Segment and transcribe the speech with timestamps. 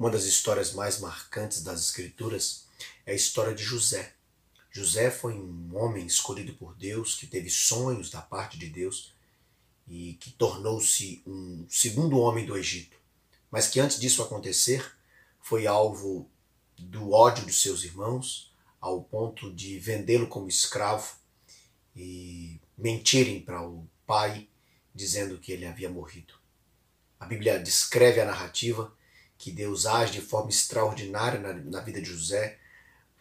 [0.00, 2.64] Uma das histórias mais marcantes das Escrituras
[3.04, 4.14] é a história de José.
[4.70, 9.12] José foi um homem escolhido por Deus, que teve sonhos da parte de Deus
[9.86, 12.96] e que tornou-se um segundo homem do Egito.
[13.50, 14.90] Mas que antes disso acontecer,
[15.42, 16.26] foi alvo
[16.78, 21.14] do ódio dos seus irmãos, ao ponto de vendê-lo como escravo
[21.94, 24.48] e mentirem para o pai,
[24.94, 26.32] dizendo que ele havia morrido.
[27.18, 28.98] A Bíblia descreve a narrativa
[29.40, 32.58] que Deus age de forma extraordinária na, na vida de José,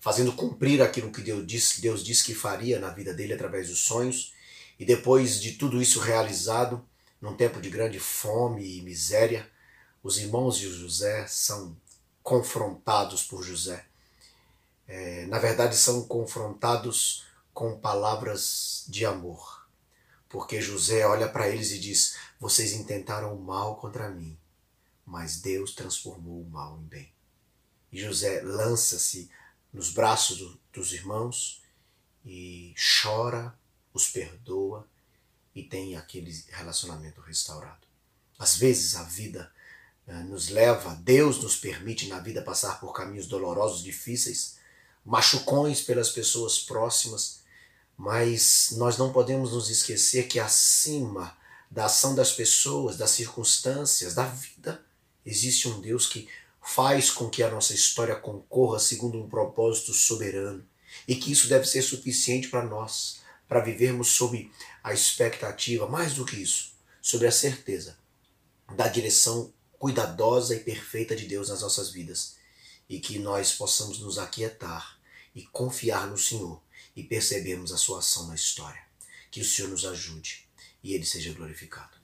[0.00, 3.78] fazendo cumprir aquilo que Deus disse, Deus disse que faria na vida dele através dos
[3.78, 4.34] sonhos,
[4.80, 6.84] e depois de tudo isso realizado,
[7.20, 9.48] num tempo de grande fome e miséria,
[10.02, 11.76] os irmãos de José são
[12.20, 13.86] confrontados por José.
[14.88, 19.68] É, na verdade, são confrontados com palavras de amor.
[20.28, 24.36] Porque José olha para eles e diz: Vocês intentaram o mal contra mim,
[25.08, 27.12] mas Deus transformou o mal em bem.
[27.90, 29.30] E José lança-se
[29.72, 31.62] nos braços do, dos irmãos
[32.24, 33.58] e chora,
[33.94, 34.86] os perdoa
[35.54, 37.86] e tem aquele relacionamento restaurado.
[38.38, 39.50] Às vezes a vida
[40.06, 44.58] eh, nos leva, Deus nos permite na vida passar por caminhos dolorosos, difíceis,
[45.02, 47.40] machucões pelas pessoas próximas,
[47.96, 51.34] mas nós não podemos nos esquecer que acima
[51.70, 54.86] da ação das pessoas, das circunstâncias, da vida,
[55.28, 56.28] existe um Deus que
[56.62, 60.66] faz com que a nossa história concorra segundo um propósito soberano
[61.06, 64.50] e que isso deve ser suficiente para nós, para vivermos sob
[64.82, 67.98] a expectativa, mais do que isso, sobre a certeza
[68.74, 72.36] da direção cuidadosa e perfeita de Deus nas nossas vidas
[72.88, 74.98] e que nós possamos nos aquietar
[75.34, 76.60] e confiar no Senhor
[76.96, 78.82] e percebermos a sua ação na história.
[79.30, 80.48] Que o Senhor nos ajude
[80.82, 81.96] e ele seja glorificado.